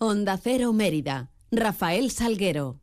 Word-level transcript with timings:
Onda 0.00 0.36
Cero 0.36 0.72
Mérida. 0.72 1.28
Rafael 1.50 2.12
Salguero. 2.12 2.76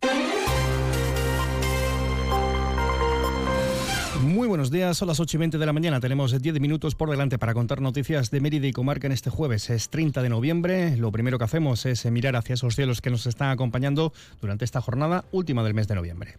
Muy 4.21 4.49
buenos 4.49 4.69
días, 4.69 4.97
son 4.97 5.07
las 5.07 5.21
8 5.21 5.37
y 5.37 5.39
20 5.39 5.57
de 5.57 5.65
la 5.65 5.71
mañana. 5.71 6.01
Tenemos 6.01 6.41
10 6.41 6.59
minutos 6.59 6.93
por 6.93 7.09
delante 7.09 7.37
para 7.37 7.53
contar 7.53 7.79
noticias 7.79 8.31
de 8.31 8.41
Mérida 8.41 8.67
y 8.67 8.73
Comarca 8.73 9.07
en 9.07 9.13
este 9.13 9.29
jueves. 9.29 9.69
Es 9.69 9.87
30 9.87 10.23
de 10.23 10.27
noviembre. 10.27 10.97
Lo 10.97 11.09
primero 11.13 11.37
que 11.37 11.45
hacemos 11.45 11.85
es 11.85 12.05
mirar 12.11 12.35
hacia 12.35 12.55
esos 12.55 12.75
cielos 12.75 12.99
que 12.99 13.11
nos 13.11 13.25
están 13.27 13.49
acompañando 13.49 14.11
durante 14.41 14.65
esta 14.65 14.81
jornada 14.81 15.23
última 15.31 15.63
del 15.63 15.73
mes 15.73 15.87
de 15.87 15.95
noviembre. 15.95 16.35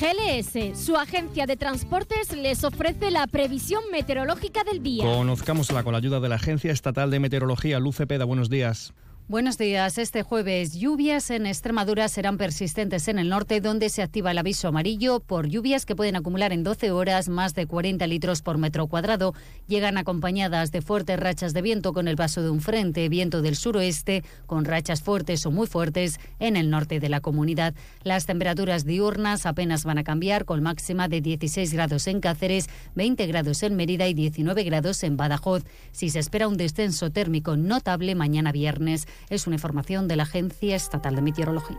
GLS, 0.00 0.78
su 0.78 0.96
agencia 0.96 1.46
de 1.46 1.56
transportes, 1.56 2.36
les 2.36 2.62
ofrece 2.62 3.10
la 3.10 3.26
previsión 3.26 3.84
meteorológica 3.90 4.64
del 4.64 4.82
día. 4.82 5.04
Conozcámosla 5.04 5.82
con 5.82 5.92
la 5.92 5.98
ayuda 5.98 6.20
de 6.20 6.28
la 6.28 6.34
Agencia 6.34 6.70
Estatal 6.72 7.10
de 7.10 7.20
Meteorología. 7.20 7.78
Luce 7.78 8.06
Peda, 8.06 8.26
buenos 8.26 8.50
días. 8.50 8.92
Buenos 9.26 9.56
días. 9.56 9.96
Este 9.96 10.22
jueves 10.22 10.74
lluvias 10.74 11.30
en 11.30 11.46
Extremadura 11.46 12.08
serán 12.08 12.36
persistentes 12.36 13.08
en 13.08 13.18
el 13.18 13.30
norte, 13.30 13.62
donde 13.62 13.88
se 13.88 14.02
activa 14.02 14.32
el 14.32 14.36
aviso 14.36 14.68
amarillo 14.68 15.20
por 15.20 15.48
lluvias 15.48 15.86
que 15.86 15.96
pueden 15.96 16.16
acumular 16.16 16.52
en 16.52 16.62
12 16.62 16.90
horas 16.90 17.30
más 17.30 17.54
de 17.54 17.66
40 17.66 18.06
litros 18.06 18.42
por 18.42 18.58
metro 18.58 18.86
cuadrado. 18.86 19.32
Llegan 19.66 19.96
acompañadas 19.96 20.72
de 20.72 20.82
fuertes 20.82 21.18
rachas 21.18 21.54
de 21.54 21.62
viento 21.62 21.94
con 21.94 22.06
el 22.06 22.16
paso 22.16 22.42
de 22.42 22.50
un 22.50 22.60
frente, 22.60 23.08
viento 23.08 23.40
del 23.40 23.56
suroeste, 23.56 24.24
con 24.44 24.66
rachas 24.66 25.00
fuertes 25.00 25.46
o 25.46 25.50
muy 25.50 25.68
fuertes 25.68 26.20
en 26.38 26.54
el 26.58 26.68
norte 26.68 27.00
de 27.00 27.08
la 27.08 27.20
comunidad. 27.20 27.72
Las 28.02 28.26
temperaturas 28.26 28.84
diurnas 28.84 29.46
apenas 29.46 29.84
van 29.84 29.96
a 29.96 30.04
cambiar, 30.04 30.44
con 30.44 30.62
máxima 30.62 31.08
de 31.08 31.22
16 31.22 31.72
grados 31.72 32.08
en 32.08 32.20
Cáceres, 32.20 32.68
20 32.94 33.26
grados 33.26 33.62
en 33.62 33.74
Mérida 33.74 34.06
y 34.06 34.12
19 34.12 34.64
grados 34.64 35.02
en 35.02 35.16
Badajoz. 35.16 35.64
Si 35.92 36.10
se 36.10 36.18
espera 36.18 36.46
un 36.46 36.58
descenso 36.58 37.08
térmico 37.08 37.56
notable 37.56 38.14
mañana 38.14 38.52
viernes, 38.52 39.08
es 39.30 39.46
una 39.46 39.56
información 39.56 40.08
de 40.08 40.16
la 40.16 40.24
Agencia 40.24 40.76
Estatal 40.76 41.14
de 41.16 41.22
Meteorología. 41.22 41.78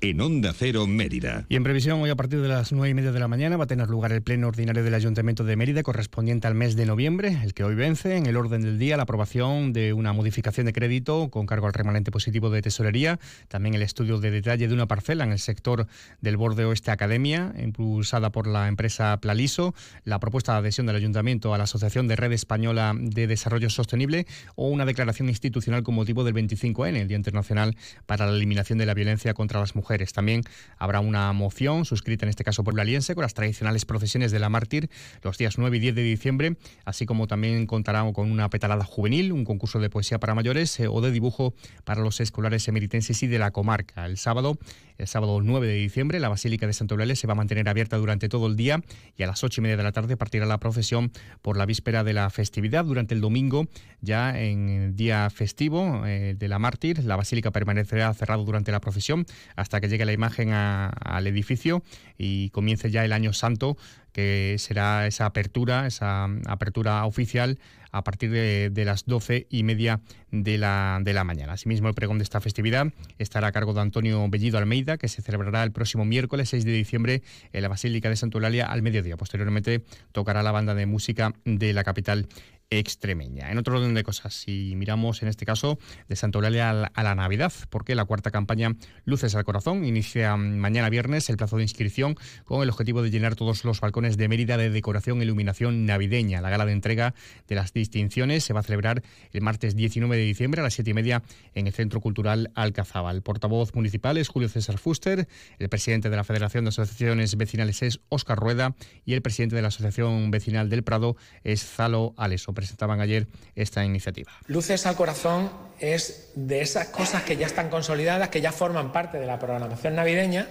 en 0.00 0.20
Onda 0.20 0.52
Cero 0.56 0.86
Mérida. 0.86 1.44
Y 1.48 1.56
en 1.56 1.62
previsión, 1.62 2.00
hoy 2.00 2.10
a 2.10 2.16
partir 2.16 2.40
de 2.40 2.48
las 2.48 2.72
nueve 2.72 2.88
y 2.88 2.94
media 2.94 3.12
de 3.12 3.20
la 3.20 3.28
mañana 3.28 3.56
va 3.56 3.64
a 3.64 3.66
tener 3.66 3.88
lugar 3.88 4.12
el 4.12 4.22
pleno 4.22 4.48
ordinario 4.48 4.82
del 4.82 4.94
Ayuntamiento 4.94 5.44
de 5.44 5.56
Mérida 5.56 5.82
correspondiente 5.82 6.46
al 6.46 6.54
mes 6.54 6.74
de 6.76 6.86
noviembre, 6.86 7.38
el 7.42 7.52
que 7.52 7.64
hoy 7.64 7.74
vence. 7.74 8.16
En 8.16 8.26
el 8.26 8.36
orden 8.36 8.62
del 8.62 8.78
día, 8.78 8.96
la 8.96 9.02
aprobación 9.02 9.72
de 9.72 9.92
una 9.92 10.12
modificación 10.12 10.66
de 10.66 10.72
crédito 10.72 11.28
con 11.30 11.46
cargo 11.46 11.66
al 11.66 11.74
remanente 11.74 12.10
positivo 12.10 12.48
de 12.48 12.62
tesorería, 12.62 13.18
también 13.48 13.74
el 13.74 13.82
estudio 13.82 14.18
de 14.18 14.30
detalle 14.30 14.68
de 14.68 14.74
una 14.74 14.86
parcela 14.86 15.24
en 15.24 15.32
el 15.32 15.38
sector 15.38 15.86
del 16.20 16.36
borde 16.36 16.64
oeste 16.64 16.90
Academia, 16.90 17.52
impulsada 17.62 18.30
por 18.30 18.46
la 18.46 18.68
empresa 18.68 19.18
Plaliso, 19.20 19.74
la 20.04 20.18
propuesta 20.18 20.52
de 20.52 20.58
adhesión 20.58 20.86
del 20.86 20.96
Ayuntamiento 20.96 21.52
a 21.52 21.58
la 21.58 21.64
Asociación 21.64 22.08
de 22.08 22.16
Red 22.16 22.32
Española 22.32 22.94
de 22.98 23.26
Desarrollo 23.26 23.68
Sostenible 23.68 24.26
o 24.54 24.68
una 24.68 24.86
declaración 24.86 25.28
institucional 25.28 25.82
con 25.82 25.94
motivo 25.94 26.24
del 26.24 26.34
25N, 26.34 26.96
el 26.96 27.08
Día 27.08 27.18
Internacional 27.18 27.76
para 28.06 28.26
la 28.26 28.32
Eliminación 28.32 28.78
de 28.78 28.86
la 28.86 28.94
Violencia 28.94 29.34
contra 29.34 29.60
las 29.60 29.74
Mujeres. 29.74 29.89
También 30.12 30.42
habrá 30.78 31.00
una 31.00 31.32
moción 31.32 31.84
suscrita 31.84 32.24
en 32.24 32.30
este 32.30 32.44
caso 32.44 32.62
por 32.62 32.78
Alianza 32.80 33.14
con 33.14 33.22
las 33.22 33.34
tradicionales 33.34 33.84
procesiones 33.84 34.30
de 34.30 34.38
la 34.38 34.48
Mártir 34.48 34.88
los 35.22 35.36
días 35.36 35.58
9 35.58 35.76
y 35.76 35.80
10 35.80 35.94
de 35.94 36.02
diciembre, 36.02 36.56
así 36.84 37.06
como 37.06 37.26
también 37.26 37.66
contará 37.66 38.10
con 38.12 38.30
una 38.30 38.48
petalada 38.48 38.84
juvenil, 38.84 39.32
un 39.32 39.44
concurso 39.44 39.80
de 39.80 39.90
poesía 39.90 40.18
para 40.18 40.34
mayores 40.34 40.78
eh, 40.80 40.88
o 40.88 41.00
de 41.00 41.10
dibujo 41.10 41.54
para 41.84 42.00
los 42.00 42.20
escolares 42.20 42.66
emeritenses 42.68 43.22
y 43.22 43.26
de 43.26 43.38
la 43.38 43.50
comarca. 43.50 44.06
El 44.06 44.16
sábado, 44.16 44.58
el 44.98 45.06
sábado 45.06 45.40
9 45.42 45.66
de 45.66 45.74
diciembre, 45.74 46.20
la 46.20 46.28
Basílica 46.28 46.66
de 46.66 46.72
Santo 46.72 46.94
Eulalia 46.94 47.16
se 47.16 47.26
va 47.26 47.32
a 47.32 47.36
mantener 47.36 47.68
abierta 47.68 47.96
durante 47.96 48.28
todo 48.28 48.46
el 48.46 48.56
día 48.56 48.82
y 49.16 49.22
a 49.22 49.26
las 49.26 49.42
8 49.42 49.60
y 49.60 49.62
media 49.62 49.76
de 49.76 49.82
la 49.82 49.92
tarde 49.92 50.16
partirá 50.16 50.46
la 50.46 50.58
procesión 50.58 51.12
por 51.42 51.56
la 51.56 51.66
víspera 51.66 52.04
de 52.04 52.12
la 52.12 52.30
festividad. 52.30 52.84
Durante 52.84 53.14
el 53.14 53.20
domingo, 53.20 53.66
ya 54.00 54.38
en 54.38 54.96
día 54.96 55.28
festivo 55.30 56.06
eh, 56.06 56.34
de 56.38 56.48
la 56.48 56.58
Mártir, 56.58 57.04
la 57.04 57.16
Basílica 57.16 57.50
permanecerá 57.50 58.12
cerrada 58.14 58.42
durante 58.42 58.72
la 58.72 58.80
procesión 58.80 59.26
hasta 59.56 59.79
que 59.80 59.88
llegue 59.88 60.04
la 60.04 60.12
imagen 60.12 60.50
al 60.52 61.26
edificio 61.26 61.82
y 62.18 62.50
comience 62.50 62.90
ya 62.90 63.04
el 63.04 63.12
año 63.12 63.32
santo, 63.32 63.76
que 64.12 64.56
será 64.58 65.06
esa 65.06 65.26
apertura, 65.26 65.86
esa 65.86 66.28
apertura 66.46 67.04
oficial 67.04 67.58
a 67.92 68.04
partir 68.04 68.30
de, 68.30 68.84
las 68.84 69.04
doce 69.04 69.46
y 69.50 69.62
media 69.62 70.00
de 70.30 70.58
la, 70.58 71.00
de 71.02 71.12
la 71.12 71.24
mañana. 71.24 71.54
Asimismo, 71.54 71.88
el 71.88 71.94
pregón 71.94 72.18
de 72.18 72.24
esta 72.24 72.40
festividad 72.40 72.92
estará 73.18 73.48
a 73.48 73.52
cargo 73.52 73.74
de 73.74 73.80
Antonio 73.80 74.26
Bellido 74.28 74.58
Almeida, 74.58 74.96
que 74.96 75.08
se 75.08 75.22
celebrará 75.22 75.62
el 75.62 75.72
próximo 75.72 76.04
miércoles 76.04 76.48
6 76.50 76.64
de 76.64 76.72
diciembre 76.72 77.22
en 77.52 77.62
la 77.62 77.68
Basílica 77.68 78.08
de 78.08 78.16
Santa 78.16 78.38
Eulalia 78.38 78.66
al 78.66 78.82
mediodía. 78.82 79.16
Posteriormente 79.16 79.84
tocará 80.12 80.42
la 80.42 80.52
banda 80.52 80.74
de 80.74 80.86
música 80.86 81.34
de 81.44 81.72
la 81.72 81.84
capital 81.84 82.28
extremeña. 82.70 83.50
En 83.50 83.58
otro 83.58 83.76
orden 83.76 83.94
de 83.94 84.04
cosas, 84.04 84.32
si 84.32 84.74
miramos 84.76 85.22
en 85.22 85.28
este 85.28 85.44
caso 85.44 85.78
de 86.08 86.16
Santa 86.16 86.38
Eulalia 86.38 86.70
a 86.70 87.02
la 87.02 87.14
Navidad, 87.16 87.52
porque 87.68 87.96
la 87.96 88.04
cuarta 88.04 88.30
campaña 88.30 88.76
Luces 89.04 89.34
al 89.34 89.44
Corazón 89.44 89.84
inicia 89.84 90.36
mañana 90.36 90.88
viernes 90.88 91.28
el 91.30 91.36
plazo 91.36 91.56
de 91.56 91.64
inscripción 91.64 92.16
con 92.44 92.62
el 92.62 92.70
objetivo 92.70 93.02
de 93.02 93.10
llenar 93.10 93.34
todos 93.34 93.64
los 93.64 93.80
balcones 93.80 94.16
de 94.16 94.28
Mérida 94.28 94.56
de 94.56 94.70
decoración 94.70 95.20
e 95.20 95.24
iluminación 95.24 95.84
navideña. 95.84 96.40
La 96.40 96.50
gala 96.50 96.64
de 96.64 96.72
entrega 96.72 97.14
de 97.48 97.54
las 97.56 97.72
distinciones 97.72 98.44
se 98.44 98.52
va 98.52 98.60
a 98.60 98.62
celebrar 98.62 99.02
el 99.32 99.40
martes 99.42 99.74
19 99.74 100.16
de 100.16 100.22
diciembre 100.22 100.60
a 100.60 100.64
las 100.64 100.74
7 100.74 100.90
y 100.90 100.94
media 100.94 101.22
en 101.54 101.66
el 101.66 101.72
Centro 101.72 102.00
Cultural 102.00 102.52
Alcazaba. 102.54 103.10
El 103.10 103.22
portavoz 103.22 103.74
municipal 103.74 104.16
es 104.16 104.28
Julio 104.28 104.48
César 104.48 104.78
Fuster, 104.78 105.26
el 105.58 105.68
presidente 105.68 106.08
de 106.08 106.16
la 106.16 106.24
Federación 106.24 106.64
de 106.64 106.68
Asociaciones 106.68 107.36
Vecinales 107.36 107.82
es 107.82 108.00
Óscar 108.08 108.38
Rueda 108.38 108.76
y 109.04 109.14
el 109.14 109.22
presidente 109.22 109.56
de 109.56 109.62
la 109.62 109.68
Asociación 109.68 110.30
Vecinal 110.30 110.68
del 110.68 110.84
Prado 110.84 111.16
es 111.42 111.64
Zalo 111.64 112.14
Aleso 112.16 112.52
presentaban 112.60 113.00
ayer 113.00 113.26
esta 113.56 113.84
iniciativa. 113.84 114.30
Luces 114.46 114.86
al 114.86 114.96
Corazón 114.96 115.50
es 115.78 116.30
de 116.34 116.60
esas 116.60 116.88
cosas 116.88 117.22
que 117.22 117.36
ya 117.36 117.46
están 117.46 117.70
consolidadas, 117.70 118.28
que 118.28 118.40
ya 118.40 118.52
forman 118.52 118.92
parte 118.92 119.18
de 119.18 119.26
la 119.26 119.38
programación 119.38 119.96
navideña, 119.96 120.48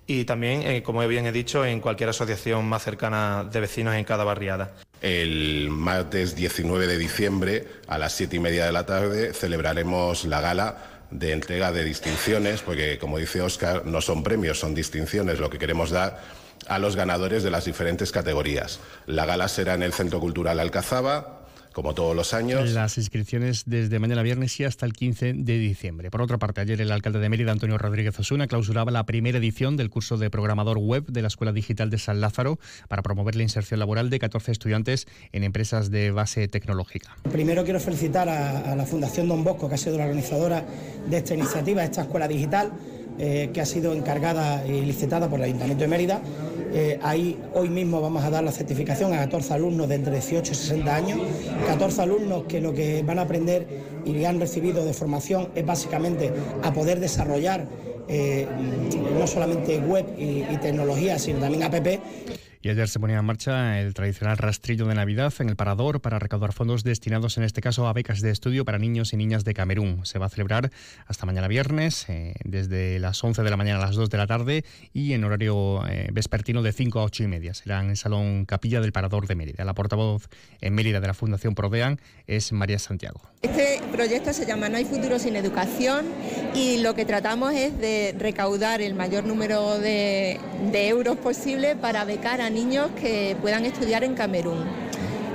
y 0.07 0.25
también, 0.25 0.61
eh, 0.63 0.83
como 0.83 1.05
bien 1.07 1.25
he 1.25 1.31
dicho, 1.31 1.65
en 1.65 1.79
cualquier 1.79 2.09
asociación 2.09 2.65
más 2.65 2.83
cercana 2.83 3.43
de 3.43 3.59
vecinos 3.59 3.95
en 3.95 4.03
cada 4.03 4.23
barriada. 4.23 4.73
El 5.01 5.69
martes 5.69 6.35
19 6.35 6.87
de 6.87 6.97
diciembre 6.97 7.67
a 7.87 7.97
las 7.97 8.13
siete 8.13 8.35
y 8.35 8.39
media 8.39 8.65
de 8.65 8.71
la 8.71 8.85
tarde 8.85 9.33
celebraremos 9.33 10.25
la 10.25 10.41
gala 10.41 10.77
de 11.11 11.31
entrega 11.31 11.71
de 11.71 11.83
distinciones, 11.83 12.61
porque 12.61 12.97
como 12.97 13.17
dice 13.17 13.41
Óscar, 13.41 13.85
no 13.85 14.01
son 14.01 14.23
premios, 14.23 14.59
son 14.59 14.75
distinciones 14.75 15.39
lo 15.39 15.49
que 15.49 15.59
queremos 15.59 15.91
dar 15.91 16.21
a 16.67 16.79
los 16.79 16.95
ganadores 16.95 17.43
de 17.43 17.51
las 17.51 17.65
diferentes 17.65 18.11
categorías. 18.11 18.79
La 19.05 19.25
gala 19.25 19.47
será 19.47 19.75
en 19.75 19.83
el 19.83 19.93
Centro 19.93 20.19
Cultural 20.19 20.59
Alcazaba, 20.59 21.44
como 21.75 21.93
todos 21.93 22.15
los 22.15 22.33
años. 22.33 22.71
Las 22.71 22.97
inscripciones 22.97 23.63
desde 23.65 23.99
mañana 23.99 24.23
viernes 24.23 24.57
y 24.61 24.63
hasta 24.63 24.85
el 24.85 24.93
15 24.93 25.33
de 25.33 25.59
diciembre. 25.59 26.09
Por 26.09 26.21
otra 26.21 26.37
parte, 26.37 26.61
ayer 26.61 26.79
el 26.79 26.89
alcalde 26.89 27.19
de 27.19 27.27
Mérida, 27.27 27.51
Antonio 27.51 27.77
Rodríguez 27.77 28.17
Osuna, 28.17 28.47
clausuraba 28.47 28.91
la 28.91 29.05
primera 29.05 29.39
edición 29.39 29.75
del 29.75 29.89
curso 29.89 30.17
de 30.17 30.29
programador 30.29 30.77
web 30.77 31.05
de 31.07 31.21
la 31.21 31.27
Escuela 31.27 31.51
Digital 31.51 31.89
de 31.89 31.97
San 31.97 32.21
Lázaro 32.21 32.59
para 32.87 33.01
promover 33.01 33.35
la 33.35 33.43
inserción 33.43 33.81
laboral 33.81 34.09
de 34.09 34.19
14 34.19 34.53
estudiantes 34.53 35.05
en 35.33 35.43
empresas 35.43 35.91
de 35.91 36.11
base 36.11 36.47
tecnológica. 36.47 37.17
Primero 37.29 37.65
quiero 37.65 37.81
felicitar 37.81 38.29
a, 38.29 38.71
a 38.71 38.75
la 38.77 38.85
Fundación 38.85 39.27
Don 39.27 39.43
Bosco, 39.43 39.67
que 39.67 39.75
ha 39.75 39.77
sido 39.77 39.97
la 39.97 40.05
organizadora 40.05 40.65
de 41.09 41.17
esta 41.17 41.33
iniciativa, 41.33 41.83
esta 41.83 42.03
Escuela 42.03 42.29
Digital 42.29 42.71
eh, 43.17 43.49
que 43.53 43.61
ha 43.61 43.65
sido 43.65 43.93
encargada 43.93 44.65
y 44.67 44.81
licitada 44.81 45.29
por 45.29 45.39
el 45.39 45.45
Ayuntamiento 45.45 45.83
de 45.83 45.87
Mérida. 45.87 46.21
Eh, 46.73 46.99
ahí 47.01 47.39
hoy 47.53 47.69
mismo 47.69 48.01
vamos 48.01 48.23
a 48.23 48.29
dar 48.29 48.43
la 48.43 48.51
certificación 48.51 49.13
a 49.13 49.17
14 49.19 49.53
alumnos 49.53 49.87
de 49.87 49.95
entre 49.95 50.11
18 50.13 50.51
y 50.51 50.55
60 50.55 50.95
años, 50.95 51.19
14 51.67 52.01
alumnos 52.01 52.43
que 52.49 52.59
lo 52.59 52.73
que 52.73 53.03
van 53.03 53.19
a 53.19 53.21
aprender 53.21 53.65
y 54.05 54.25
han 54.25 54.39
recibido 54.39 54.83
de 54.83 54.93
formación 54.93 55.49
es 55.55 55.65
básicamente 55.65 56.33
a 56.63 56.73
poder 56.73 56.99
desarrollar 56.99 57.65
eh, 58.09 58.45
no 59.17 59.25
solamente 59.25 59.79
web 59.79 60.05
y, 60.17 60.43
y 60.53 60.57
tecnología, 60.61 61.17
sino 61.17 61.39
también 61.39 61.63
app 61.63 61.75
ayer 62.69 62.87
se 62.87 62.99
ponía 62.99 63.19
en 63.19 63.25
marcha 63.25 63.79
el 63.79 63.93
tradicional 63.93 64.39
rastrillo 64.39 64.87
de 64.87 64.95
Navidad 64.95 65.31
en 65.37 65.49
el 65.49 65.55
Parador 65.55 66.01
para 66.01 66.17
recaudar 66.17 66.51
fondos 66.51 66.83
destinados 66.83 67.37
en 67.37 67.43
este 67.43 67.61
caso 67.61 67.87
a 67.87 67.93
becas 67.93 68.21
de 68.21 68.31
estudio 68.31 68.65
para 68.65 68.79
niños 68.79 69.13
y 69.13 69.17
niñas 69.17 69.43
de 69.43 69.53
Camerún. 69.53 70.03
Se 70.03 70.17
va 70.17 70.25
a 70.25 70.29
celebrar 70.29 70.71
hasta 71.05 71.27
mañana 71.27 71.47
viernes, 71.47 72.09
eh, 72.09 72.33
desde 72.43 72.97
las 72.97 73.23
11 73.23 73.43
de 73.43 73.49
la 73.51 73.57
mañana 73.57 73.77
a 73.77 73.85
las 73.85 73.95
2 73.95 74.09
de 74.09 74.17
la 74.17 74.25
tarde 74.25 74.65
y 74.93 75.13
en 75.13 75.23
horario 75.23 75.85
eh, 75.87 76.09
vespertino 76.11 76.63
de 76.63 76.73
5 76.73 76.99
a 76.99 77.03
8 77.03 77.25
y 77.25 77.27
media. 77.27 77.53
Será 77.53 77.81
en 77.81 77.91
el 77.91 77.97
Salón 77.97 78.45
Capilla 78.45 78.81
del 78.81 78.91
Parador 78.91 79.27
de 79.27 79.35
Mérida. 79.35 79.63
La 79.63 79.75
portavoz 79.75 80.27
en 80.59 80.73
Mérida 80.73 80.99
de 80.99 81.07
la 81.07 81.13
Fundación 81.13 81.53
Prodean 81.53 81.99
es 82.25 82.51
María 82.51 82.79
Santiago. 82.79 83.21
Este 83.43 83.79
proyecto 83.91 84.33
se 84.33 84.47
llama 84.47 84.69
No 84.69 84.77
hay 84.77 84.85
futuro 84.85 85.19
sin 85.19 85.35
educación 85.35 86.07
y 86.55 86.77
lo 86.77 86.95
que 86.95 87.05
tratamos 87.05 87.53
es 87.53 87.77
de 87.77 88.15
recaudar 88.17 88.81
el 88.81 88.95
mayor 88.95 89.23
número 89.25 89.77
de, 89.77 90.39
de 90.71 90.87
euros 90.87 91.17
posible 91.17 91.75
para 91.75 92.05
becar 92.05 92.41
a 92.41 92.49
niños 92.55 92.89
que 92.99 93.35
puedan 93.41 93.65
estudiar 93.65 94.03
en 94.05 94.15
Camerún. 94.15 94.63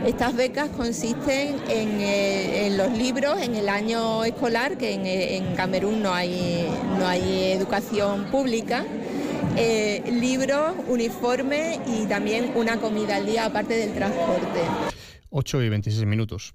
Estas 0.06 0.34
becas 0.34 0.70
consisten 0.70 1.56
en, 1.69 2.00
eh, 2.00 2.75
los 2.75 2.96
libros 2.96 3.38
en 3.43 3.55
el 3.55 3.69
año 3.69 4.25
escolar, 4.25 4.78
que 4.78 4.94
en, 4.94 5.05
en 5.05 5.55
Camerún 5.55 6.02
no 6.02 6.14
hay, 6.14 6.67
no 6.99 7.06
hay 7.06 7.52
educación 7.52 8.25
pública, 8.31 8.87
eh, 9.58 10.02
libros, 10.11 10.72
uniforme 10.88 11.78
y 11.87 12.06
también 12.06 12.52
una 12.55 12.81
comida 12.81 13.17
al 13.17 13.26
día 13.26 13.44
aparte 13.44 13.75
del 13.75 13.93
transporte. 13.93 14.61
8 15.28 15.62
y 15.62 15.69
26 15.69 16.06
minutos. 16.06 16.55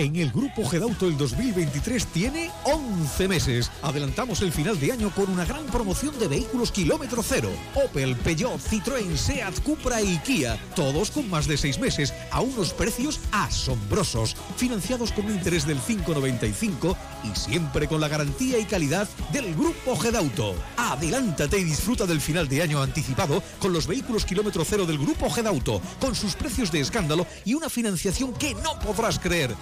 En 0.00 0.16
el 0.16 0.30
Grupo 0.30 0.64
Gedauto 0.64 1.06
el 1.08 1.18
2023 1.18 2.06
tiene 2.06 2.50
11 2.64 3.28
meses. 3.28 3.70
Adelantamos 3.82 4.40
el 4.40 4.50
final 4.50 4.80
de 4.80 4.92
año 4.92 5.10
con 5.14 5.28
una 5.28 5.44
gran 5.44 5.66
promoción 5.66 6.18
de 6.18 6.26
vehículos 6.26 6.72
kilómetro 6.72 7.22
cero. 7.22 7.50
Opel, 7.74 8.16
Peugeot, 8.16 8.58
Citroën, 8.58 9.14
Seat, 9.14 9.60
Cupra 9.60 10.00
y 10.00 10.16
Kia. 10.20 10.58
Todos 10.74 11.10
con 11.10 11.28
más 11.28 11.46
de 11.46 11.58
6 11.58 11.80
meses 11.80 12.14
a 12.30 12.40
unos 12.40 12.72
precios 12.72 13.20
asombrosos. 13.30 14.36
Financiados 14.56 15.12
con 15.12 15.26
un 15.26 15.34
interés 15.34 15.66
del 15.66 15.78
5,95 15.78 16.96
y 17.22 17.38
siempre 17.38 17.86
con 17.86 18.00
la 18.00 18.08
garantía 18.08 18.58
y 18.58 18.64
calidad 18.64 19.06
del 19.34 19.54
Grupo 19.54 19.96
Gedauto. 19.96 20.54
Adelántate 20.78 21.58
y 21.58 21.64
disfruta 21.64 22.06
del 22.06 22.22
final 22.22 22.48
de 22.48 22.62
año 22.62 22.82
anticipado 22.82 23.42
con 23.58 23.74
los 23.74 23.86
vehículos 23.86 24.24
kilómetro 24.24 24.64
cero 24.64 24.86
del 24.86 24.96
Grupo 24.96 25.28
Gedauto, 25.28 25.82
con 26.00 26.14
sus 26.14 26.36
precios 26.36 26.72
de 26.72 26.80
escándalo 26.80 27.26
y 27.44 27.52
una 27.52 27.68
financiación 27.68 28.32
que 28.32 28.54
no 28.54 28.78
podrás 28.78 29.18
creer. 29.18 29.54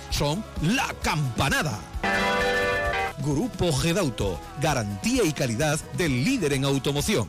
La 0.62 0.94
campanada. 1.02 1.78
Grupo 3.24 3.72
Gedauto, 3.72 4.40
garantía 4.60 5.24
y 5.24 5.32
calidad 5.32 5.78
del 5.96 6.24
líder 6.24 6.52
en 6.52 6.64
automoción. 6.64 7.28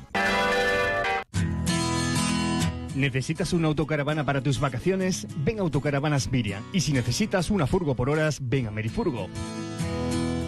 ¿Necesitas 2.95 3.53
una 3.53 3.67
autocaravana 3.67 4.25
para 4.25 4.41
tus 4.41 4.59
vacaciones? 4.59 5.27
Ven 5.37 5.59
a 5.59 5.61
Autocaravanas 5.61 6.31
Miriam. 6.31 6.63
Y 6.73 6.81
si 6.81 6.91
necesitas 6.91 7.49
una 7.49 7.65
furgo 7.65 7.95
por 7.95 8.09
horas, 8.09 8.39
ven 8.41 8.67
a 8.67 8.71
Merifurgo. 8.71 9.27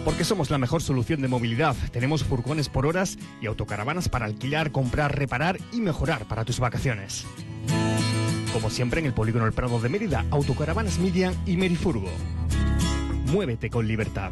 Porque 0.04 0.24
somos 0.24 0.50
la 0.50 0.58
mejor 0.58 0.82
solución 0.82 1.22
de 1.22 1.28
movilidad. 1.28 1.76
Tenemos 1.92 2.24
furgones 2.24 2.68
por 2.68 2.86
horas 2.86 3.16
y 3.40 3.46
autocaravanas 3.46 4.08
para 4.08 4.26
alquilar, 4.26 4.70
comprar, 4.70 5.16
reparar 5.16 5.58
y 5.72 5.80
mejorar 5.80 6.26
para 6.26 6.44
tus 6.44 6.58
vacaciones. 6.58 7.24
Como 8.52 8.68
siempre 8.68 9.00
en 9.00 9.06
el 9.06 9.14
Polígono 9.14 9.46
El 9.46 9.52
Prado 9.52 9.80
de 9.80 9.88
Mérida, 9.88 10.26
Autocaravanas 10.30 10.98
Miriam 10.98 11.34
y 11.46 11.56
Merifurgo. 11.56 12.10
Muévete 13.32 13.70
con 13.70 13.88
libertad. 13.88 14.30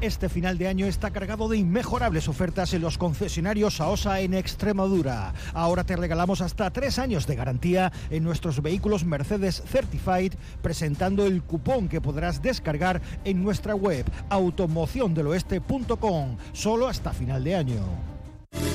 Este 0.00 0.28
final 0.28 0.58
de 0.58 0.66
año 0.66 0.86
está 0.86 1.12
cargado 1.12 1.48
de 1.48 1.58
inmejorables 1.58 2.26
ofertas 2.26 2.74
en 2.74 2.82
los 2.82 2.98
concesionarios 2.98 3.80
AOSA 3.80 4.18
en 4.18 4.34
Extremadura. 4.34 5.32
Ahora 5.54 5.84
te 5.84 5.94
regalamos 5.94 6.40
hasta 6.40 6.72
tres 6.72 6.98
años 6.98 7.28
de 7.28 7.36
garantía 7.36 7.92
en 8.10 8.24
nuestros 8.24 8.60
vehículos 8.62 9.04
Mercedes 9.04 9.62
Certified, 9.64 10.32
presentando 10.60 11.24
el 11.24 11.44
cupón 11.44 11.88
que 11.88 12.00
podrás 12.00 12.42
descargar 12.42 13.00
en 13.24 13.44
nuestra 13.44 13.76
web 13.76 14.06
automociondeloeste.com, 14.28 16.36
solo 16.52 16.88
hasta 16.88 17.12
final 17.12 17.44
de 17.44 17.54
año. 17.54 18.11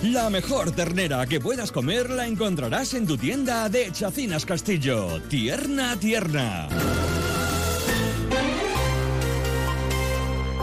La 0.03 0.29
mejor 0.29 0.71
ternera 0.71 1.25
que 1.25 1.39
puedas 1.39 1.71
comer 1.71 2.09
la 2.09 2.27
encontrarás 2.27 2.93
en 2.93 3.07
tu 3.07 3.17
tienda 3.17 3.67
de 3.67 3.91
Chacinas 3.91 4.45
Castillo. 4.45 5.19
Tierna, 5.23 5.95
tierna. 5.97 6.67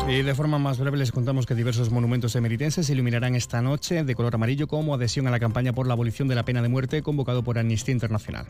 Y 0.09 0.23
de 0.23 0.35
forma 0.35 0.59
más 0.59 0.79
breve 0.79 0.99
les 0.99 1.11
contamos 1.11 1.47
que 1.47 1.55
diversos 1.55 1.91
monumentos 1.91 2.37
emeritenses 2.37 2.87
se 2.87 2.93
iluminarán 2.93 3.35
esta 3.35 3.61
noche 3.63 4.05
de 4.05 4.15
color 4.15 4.35
amarillo 4.35 4.69
como 4.69 4.95
adhesión 4.95 5.27
a 5.27 5.31
la 5.31 5.41
campaña 5.41 5.73
por 5.73 5.87
la 5.87 5.95
abolición 5.95 6.29
de 6.29 6.35
la 6.35 6.45
pena 6.45 6.63
de 6.63 6.69
muerte 6.69 7.03
convocado 7.03 7.43
por 7.43 7.59
Amnistía 7.59 7.93
Internacional. 7.93 8.47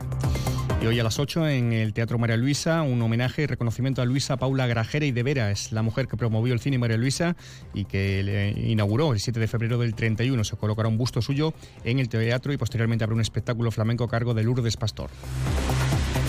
Y 0.85 0.87
hoy 0.87 1.01
a 1.01 1.03
las 1.03 1.19
8 1.19 1.49
en 1.49 1.73
el 1.73 1.95
Teatro 1.95 2.19
María 2.19 2.37
Luisa, 2.37 2.83
un 2.83 3.01
homenaje 3.01 3.41
y 3.41 3.47
reconocimiento 3.47 4.03
a 4.03 4.05
Luisa 4.05 4.37
Paula 4.37 4.67
Grajera 4.67 5.07
y 5.07 5.13
de 5.13 5.23
Vera. 5.23 5.51
Es 5.51 5.73
la 5.73 5.81
mujer 5.81 6.09
que 6.09 6.19
promovió 6.19 6.53
el 6.53 6.61
cine 6.61 6.77
María 6.77 6.99
Luisa 6.99 7.37
y 7.73 7.87
que 7.87 8.23
le 8.23 8.51
inauguró 8.51 9.15
el 9.15 9.19
7 9.19 9.41
de 9.41 9.49
febrero 9.49 9.79
del 9.79 9.95
31. 9.95 10.45
Se 10.45 10.59
colocará 10.59 10.87
un 10.91 10.99
busto 10.99 11.23
suyo 11.23 11.55
en 11.85 12.01
el 12.01 12.11
teatro 12.11 12.53
y 12.53 12.59
posteriormente 12.59 13.03
habrá 13.03 13.15
un 13.15 13.23
espectáculo 13.23 13.71
flamenco 13.71 14.05
a 14.05 14.11
cargo 14.11 14.35
de 14.35 14.43
Lourdes 14.43 14.77
Pastor. 14.77 15.09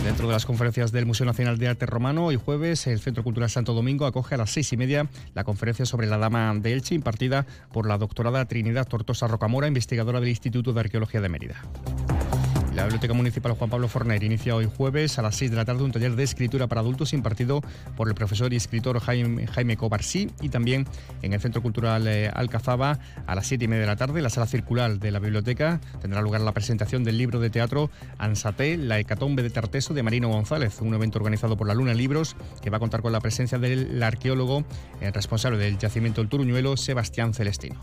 Dentro 0.05 0.27
de 0.27 0.33
las 0.33 0.45
conferencias 0.45 0.93
del 0.93 1.05
Museo 1.05 1.25
Nacional 1.25 1.57
de 1.57 1.67
Arte 1.67 1.85
Romano, 1.85 2.27
hoy 2.27 2.37
jueves, 2.37 2.87
el 2.87 3.01
Centro 3.01 3.25
Cultural 3.25 3.49
Santo 3.49 3.73
Domingo 3.73 4.05
acoge 4.05 4.35
a 4.35 4.37
las 4.37 4.51
seis 4.51 4.71
y 4.71 4.77
media 4.77 5.09
la 5.33 5.43
conferencia 5.43 5.85
sobre 5.85 6.07
la 6.07 6.17
Dama 6.17 6.53
de 6.55 6.71
Elche, 6.71 6.95
impartida 6.95 7.45
por 7.73 7.89
la 7.89 7.97
doctorada 7.97 8.45
Trinidad 8.45 8.87
Tortosa 8.87 9.27
Rocamora, 9.27 9.67
investigadora 9.67 10.21
del 10.21 10.29
Instituto 10.29 10.71
de 10.71 10.79
Arqueología 10.79 11.19
de 11.19 11.27
Mérida. 11.27 11.61
La 12.75 12.83
Biblioteca 12.83 13.13
Municipal 13.13 13.54
Juan 13.54 13.69
Pablo 13.69 13.88
Forner 13.88 14.22
inicia 14.22 14.54
hoy 14.54 14.69
jueves 14.69 15.18
a 15.18 15.22
las 15.22 15.38
6 15.38 15.50
de 15.50 15.56
la 15.56 15.63
tarde 15.63 15.83
un 15.83 15.94
taller 15.94 16.18
de 16.18 16.24
escritura 16.24 16.68
para 16.68 16.81
adultos 16.81 17.13
impartido 17.13 17.62
por 17.95 18.10
el 18.10 18.16
profesor 18.16 18.51
y 18.51 18.57
escritor 18.57 19.00
Jaime, 19.00 19.48
Jaime 19.48 19.77
Cobarsí 19.77 20.29
y 20.41 20.50
también 20.50 20.86
en 21.22 21.32
el 21.32 21.39
Centro 21.39 21.62
Cultural 21.62 22.05
eh, 22.05 22.29
Alcazaba 22.34 23.00
a 23.27 23.34
las 23.34 23.48
7 23.48 23.63
y 23.63 23.67
media 23.70 23.82
de 23.84 23.88
la 23.88 23.96
tarde. 23.96 24.22
La 24.22 24.29
sala 24.29 24.46
circular 24.46 25.00
de 25.00 25.10
la 25.10 25.20
biblioteca 25.20 25.79
tendrá 26.01 26.22
lugar 26.22 26.41
la 26.41 26.51
presentación 26.51 27.05
del 27.05 27.17
libro 27.17 27.39
de 27.39 27.50
teatro 27.50 27.89
Ansaté, 28.17 28.75
la 28.75 29.00
hecatombe 29.00 29.41
de 29.41 29.51
Tarteso 29.51 29.94
de 29.94 30.03
Marino 30.03 30.27
González, 30.27 30.82
un 30.82 30.94
evento 30.94 31.17
organizado 31.17 31.55
por 31.55 31.67
la 31.67 31.75
Luna 31.75 31.94
Libros 31.94 32.36
que 32.62 32.72
va 32.72 32.75
a 32.75 32.82
contar 32.82 33.01
con 33.01 33.13
la 33.13 33.22
presencia 33.22 33.58
del 33.58 34.03
arqueólogo 34.03 34.65
eh, 35.00 35.12
responsable 35.12 35.58
del 35.58 35.77
yacimiento 35.77 36.20
El 36.20 36.27
Turuñuelo, 36.27 36.75
Sebastián 36.75 37.34
Celestino. 37.34 37.79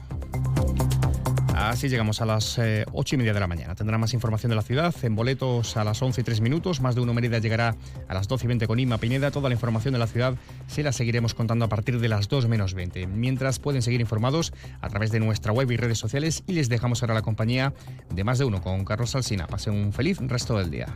Así 1.73 1.89
llegamos 1.89 2.21
a 2.21 2.27
las 2.27 2.59
eh, 2.59 2.85
ocho 2.93 3.15
y 3.15 3.19
media 3.19 3.33
de 3.33 3.41
la 3.41 3.47
mañana. 3.47 3.75
Tendrá 3.75 3.97
más 3.97 4.13
información 4.13 4.51
de 4.51 4.57
la 4.57 4.61
ciudad 4.61 4.95
en 5.05 5.17
boletos 5.17 5.75
a 5.79 5.85
las 5.85 6.03
11 6.03 6.21
y 6.21 6.25
3 6.25 6.43
minutos. 6.43 6.83
Más 6.83 6.95
de 6.95 7.01
uno 7.01 7.15
Mérida 7.15 7.39
llegará 7.39 7.77
a 8.09 8.13
las 8.13 8.29
12 8.29 8.45
y 8.45 8.49
20 8.49 8.67
con 8.67 8.79
Ima 8.79 8.99
Pineda. 8.99 9.31
Toda 9.31 9.49
la 9.49 9.55
información 9.55 9.95
de 9.95 9.99
la 9.99 10.07
ciudad 10.07 10.35
se 10.67 10.83
la 10.83 10.93
seguiremos 10.93 11.33
contando 11.33 11.65
a 11.65 11.71
partir 11.71 11.99
de 11.99 12.11
las 12.11 12.29
2 12.29 12.47
menos 12.47 12.75
20. 12.75 13.07
Mientras 13.07 13.59
pueden 13.59 13.81
seguir 13.81 14.03
informados 14.03 14.53
a 14.83 14.91
través 14.91 15.13
de 15.13 15.21
nuestra 15.21 15.51
web 15.53 15.71
y 15.71 15.79
redes 15.79 15.97
sociales 15.97 16.45
y 16.47 16.53
les 16.53 16.69
dejamos 16.69 17.03
ahora 17.03 17.15
la 17.15 17.23
compañía 17.23 17.73
de 18.15 18.23
más 18.23 18.39
de 18.39 18.45
uno 18.45 18.61
con 18.61 18.85
Carlos 18.85 19.15
Alsina. 19.15 19.47
Pasen 19.47 19.73
un 19.73 19.95
feliz 19.95 20.19
resto 20.21 20.59
del 20.59 20.71
día. 20.71 20.89